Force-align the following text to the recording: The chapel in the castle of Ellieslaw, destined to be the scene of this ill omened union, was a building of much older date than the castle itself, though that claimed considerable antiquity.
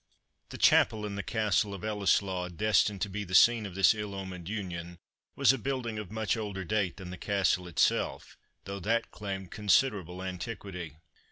The 0.49 0.57
chapel 0.57 1.05
in 1.05 1.13
the 1.13 1.21
castle 1.21 1.75
of 1.75 1.83
Ellieslaw, 1.83 2.49
destined 2.57 3.01
to 3.01 3.07
be 3.09 3.23
the 3.23 3.35
scene 3.35 3.67
of 3.67 3.75
this 3.75 3.93
ill 3.93 4.15
omened 4.15 4.49
union, 4.49 4.97
was 5.35 5.53
a 5.53 5.59
building 5.59 5.99
of 5.99 6.09
much 6.09 6.35
older 6.35 6.63
date 6.63 6.97
than 6.97 7.11
the 7.11 7.17
castle 7.19 7.67
itself, 7.67 8.35
though 8.63 8.79
that 8.79 9.11
claimed 9.11 9.51
considerable 9.51 10.23
antiquity. 10.23 10.95